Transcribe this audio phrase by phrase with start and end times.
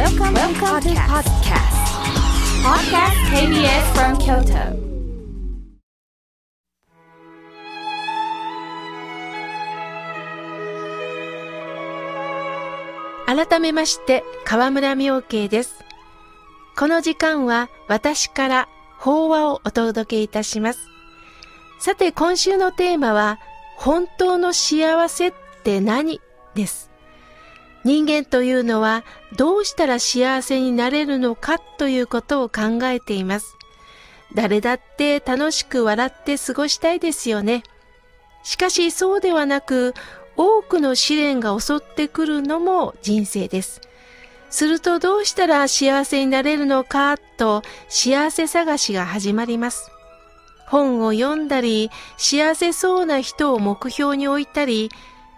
[0.00, 1.76] Welcome, Welcome to podcast.
[2.64, 4.72] Podcast KBS from Kyoto.
[13.26, 15.84] 改めまして、河村明慶です。
[16.78, 20.78] この時間は私から法話をお届けいたします。
[21.78, 23.38] さて、今週のテーマは、
[23.76, 26.22] 本当の幸せって何？
[26.54, 26.89] です。
[27.84, 29.04] 人間というのは
[29.36, 33.56] どうしたら幸せになれるのかということを考えています。
[34.34, 37.62] 誰だって楽しく笑って過ごしたいですよね。
[38.42, 39.94] しかしそうではなく、
[40.36, 43.80] 多くの試練が襲ってくるのも人生です。
[44.50, 49.90] するとどうしたら幸せになれるのかと幸せ探しが始まります。
[50.66, 54.90] 本を読んだり、幸せそうな人を目標に置いたり、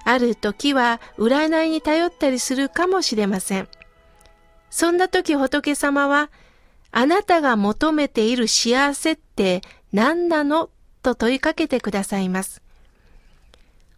[0.05, 3.69] ある時は占いに頼ったりするかもしれません。
[4.71, 6.31] そんな時仏様は、
[6.91, 10.71] あなたが求めている幸せって何なの
[11.03, 12.63] と問いかけてくださいます。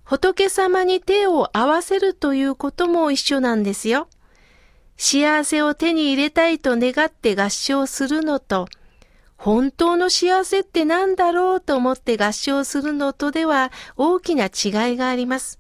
[0.05, 4.08] 仏様に手を合わせるということも一緒なんですよ。
[4.96, 8.68] 幸せを手に入れたいと願って合唱するのと、
[9.36, 15.58] 本当の幸せって何だろうと思って合唱するのとでは大きな違いがあります。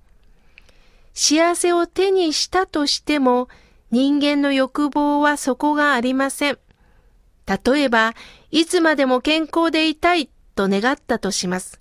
[1.14, 3.48] 幸せを手にしたとしても
[3.90, 6.58] 人間の欲望はそこがありません。
[7.46, 8.14] 例えば、
[8.50, 11.80] いつまでも健康でいたいと願ったとします。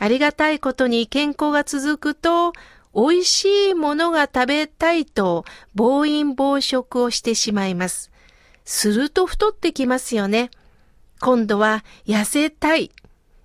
[0.00, 2.52] ありがたいことに健康が続くと、
[2.94, 8.10] 美味しいものが食べたいと暴飲暴食をしてしまいます。
[8.64, 10.50] すると太ってきますよね。
[11.20, 12.92] 今度は痩せたい。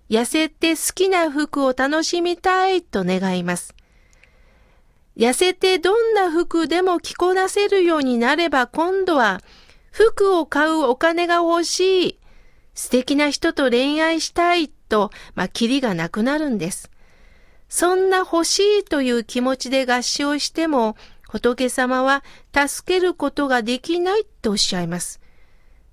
[0.10, 3.76] 痩せて好きな服を楽しみたいと願います。
[5.20, 9.42] 痩せてどんな服でも着こなせるようになれば今度は
[9.92, 12.20] 服を買うお金が欲しい。
[12.74, 16.90] 素敵な人と恋愛したいと、まあ、キリがなくなるんです。
[17.68, 20.96] そんな欲しいという気持ちで合唱しても、
[21.28, 25.20] 仏様は助けることができないとおっしゃいます。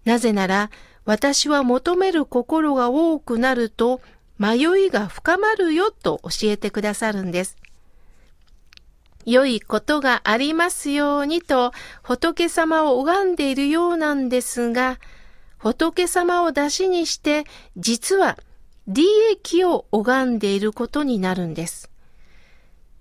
[0.04, 0.70] なぜなら、
[1.04, 4.00] 私は求める心が多くなると、
[4.38, 7.56] 迷いが深まるよと教えてくださるんです。
[9.26, 11.72] 良いことがありますようにと
[12.03, 14.98] 仏様を拝んでいるようなんですが、
[15.59, 17.44] 仏様を出しにして
[17.76, 18.38] 実は
[18.86, 21.91] 利益を拝んでいることになるんです。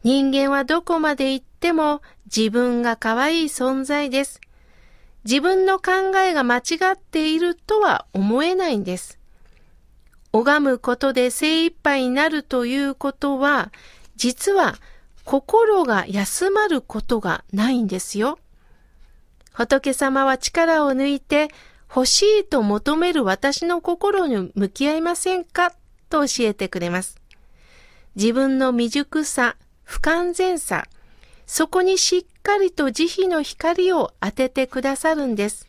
[0.03, 4.41] 人間はどこまで行っても自分が可愛い存在です。
[5.25, 6.61] 自分の考えが間違
[6.93, 9.19] っているとは思えないんです。
[10.31, 13.71] 拝むことで精一杯になるということは、
[14.15, 14.75] 実は
[15.25, 18.37] 心が休まることがないんですよ。
[19.51, 21.49] 仏様は力を抜いて
[21.89, 25.73] 欲しいと求める私の心に向き合いませんか？
[26.09, 27.17] と教えてくれます。
[28.15, 30.85] 自分の未熟さ、不完全さ、
[31.47, 35.67] そこにしっかりと慈悲の光を当ててくださるんです。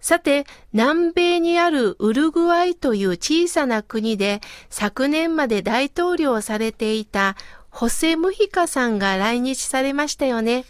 [0.00, 4.40] さて、南米にあるウルグアイという小さな国で
[4.70, 7.36] 昨年まで大統領をされていた
[7.76, 10.64] ホセ・ムヒカさんが来日されましたよね。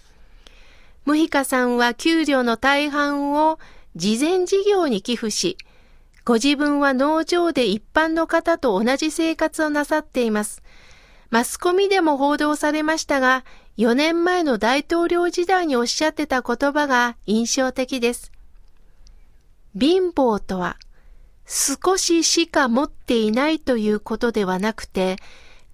[1.05, 3.61] ムヒカさんは給料の大半を
[3.95, 5.57] 慈善事業に寄付し、
[6.25, 10.65] ご自分は農場で一般の方と同じ生活をなさっています。
[11.31, 13.45] マスコミでも報道されましたが、
[13.79, 18.33] 4年前の大統領時代におっしゃってた言葉が印象的です。
[19.79, 20.77] 貧乏とは、
[21.47, 25.19] 少ししか持っていないということではなくて、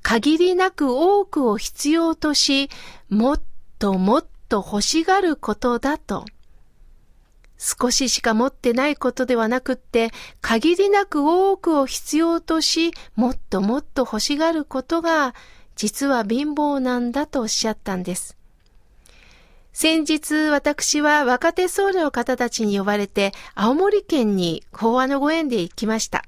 [0.03, 2.71] 限りなく多くを必要とし、
[3.09, 3.43] もっ
[3.79, 6.25] ともっと欲しがることだと。
[7.59, 15.35] 少ししか持ってないことではなくって、限りなく多くを必要とし、もっともっと欲しがることが、
[15.77, 18.37] 実は貧乏なんだとおっしゃったんです。
[19.73, 26.25] 先日私は若手僧侶の方たちに呼ばれて青森県に法話のご縁で行きました。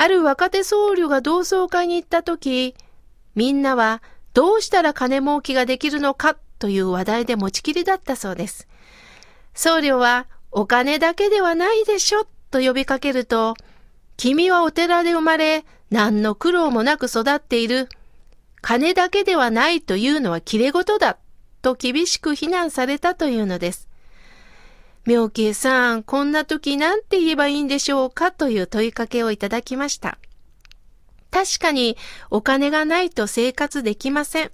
[0.00, 2.74] ある若手僧侶が同窓会に行った時、
[3.34, 4.02] みんなは
[4.32, 8.66] どうしたら金儲けができるのかという話題で持ちきりだったそうです。
[9.52, 13.56] 僧侶はお金だけではないでしょと呼びかけると、
[14.16, 17.90] 君はお寺で生まれ何の苦労もなく育っている。
[18.62, 21.18] 金だけではないというのは切れ事だ
[21.60, 23.89] と厳しく非難されたというのです。
[25.10, 30.18] 妙慶さん、こんな時なんて言えばいいんでしょうかという問いかけをいただきました。
[31.32, 31.96] 確かに
[32.30, 34.52] お金がないと生活できません。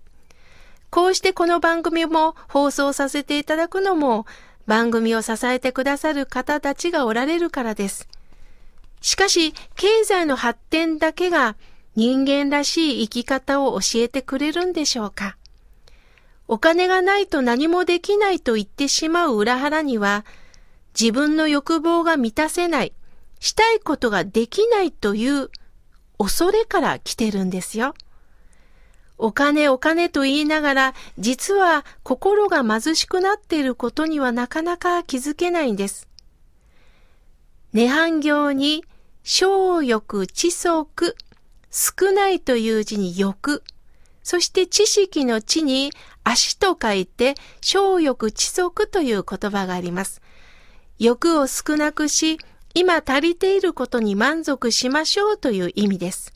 [0.89, 4.25] こうしてこの番組も放送させていただくのも
[4.67, 8.09] 番組を支えてくださる方たちがおられるからです。
[9.03, 11.57] しかし、経済の発展だけが
[11.97, 15.37] 人間らしい生き方を教えてくれるんでしょうか
[16.49, 20.25] お金がないと何もできないと言ってしまう裏腹には、
[20.99, 22.93] 自分の欲望が満たせない、
[23.39, 25.51] したいことができないという
[26.19, 27.95] 恐れから来てるんですよ。
[29.19, 36.09] お金お金と言いながら、実は心が貧しくなっていることにはなかなか気づけないんです。
[37.75, 38.85] 涅槃行に、
[39.23, 41.17] 小欲知足、
[41.71, 43.63] 少ないという字に欲、
[44.23, 45.93] そして知識の知に
[46.25, 50.23] 足と書いて、小欲知足という言葉があります。
[50.99, 52.39] 欲を少なくし、
[52.75, 56.33] 今足りていることに満足しましょうという意味です。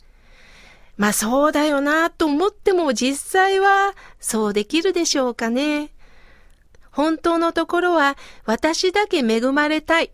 [0.97, 5.91] まあそうだよなと思っても実際はそうできるでしょうかね。
[6.91, 10.11] 本当のところは私だけ恵まれたい。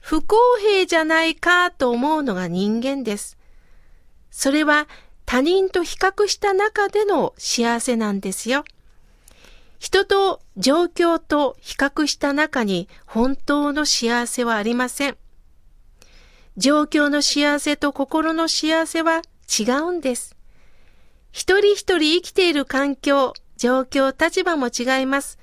[0.00, 3.38] 不公平じゃないかと思うのが人間です。
[4.30, 4.86] それは
[5.26, 8.64] 他人と比較した中での幸せなんですよ。
[9.78, 15.16] 人と状況と比較した中に本当の幸せはありません。
[16.56, 19.22] 状況の幸せと心の幸せは
[19.58, 20.36] 違うんです。
[21.32, 25.38] 一人一人生きている環境、状況、立場も違います。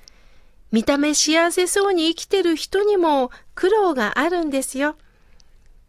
[0.70, 4.96] 見た目幸せそうに生きている人にも苦労があるんですよ。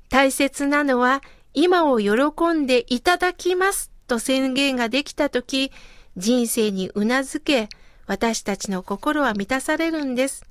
[0.09, 1.23] 大切なのは
[1.53, 5.71] 今を喜んでいただきますと宣言ができたとき、
[6.17, 7.69] 人生にうなずけ、
[8.13, 10.45] 私たちの心は満たされるんです。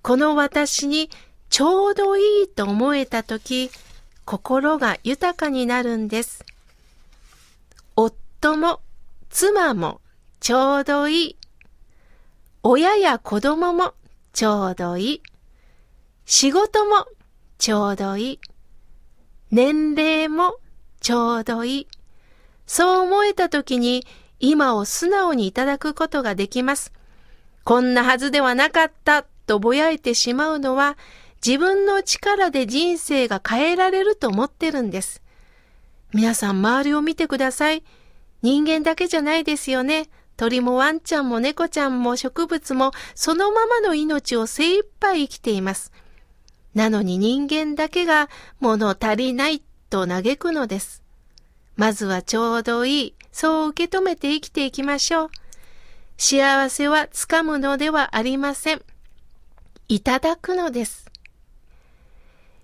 [0.00, 1.10] この私に
[1.50, 3.72] ちょうどいいと思えたとき、
[4.24, 6.44] 心が豊かになるんです。
[7.96, 8.80] 夫も
[9.28, 10.00] 妻も
[10.38, 11.36] ちょうどいい。
[12.62, 13.94] 親や子供も
[14.32, 15.22] ちょうどいい。
[16.26, 17.06] 仕事も
[17.58, 18.40] ちょうどいい。
[19.50, 20.60] 年齢も
[21.00, 21.86] ちょうどいい。
[22.68, 24.06] そう思えたときに
[24.40, 26.92] 今を素直にいただくことができます。
[27.64, 30.96] こんなはずではなかったとぼやいてしまうのは
[31.44, 35.22] 自分の力で人生が変えられると思ってるんです。
[36.12, 37.82] 皆さん周りを見てください。
[38.42, 40.08] 人間だけじゃないですよね。
[40.36, 45.92] 鳥もワンちゃんも猫ちゃんも植物もそのままの命を精一杯生きています。
[46.74, 48.28] なのに人間だけが
[48.60, 51.02] 物足りないと嘆くのです。
[51.76, 55.30] まずはちょうどいい、そう受け止めて生きていきましょう。
[56.16, 58.82] 幸せはつかむのではありません。
[59.86, 61.08] いただくのです。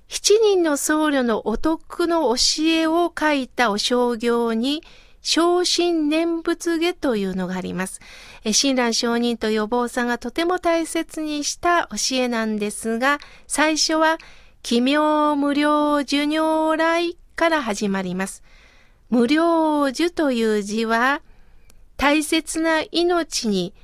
[0.09, 4.83] 七人の僧侶のお得の教えを書いたお商業に、
[5.23, 8.01] 昇進念仏下というのがあります。
[8.43, 14.19] 親鸞上人と予防さんがとても大切にした教えなんですが、最初は、
[14.65, 18.43] 奇妙無料寿如来から始まります。
[19.11, 21.21] 無量寿という字は、
[21.97, 23.75] 大切な命に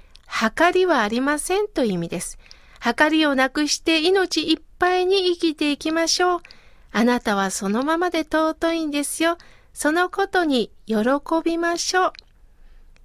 [0.57, 2.39] 計りはありませんという意味です。
[2.81, 6.41] 計りをなくして命いっぱいに生きていきましょう。
[6.93, 9.39] あなたはそのままで尊いんですよ。
[9.73, 10.97] そのことに喜
[11.45, 12.13] びましょう。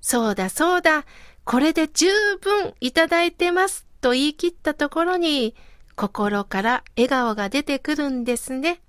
[0.01, 1.05] そうだそうだ。
[1.43, 2.07] これで十
[2.41, 5.55] 分いただいてますと言い切ったところに、
[5.95, 8.81] 心から笑顔が出てくるんですね。